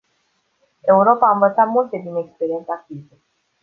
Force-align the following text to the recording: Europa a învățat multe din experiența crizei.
Europa 0.81 1.27
a 1.27 1.31
învățat 1.33 1.67
multe 1.67 1.97
din 2.05 2.15
experiența 2.15 2.83
crizei. 2.87 3.21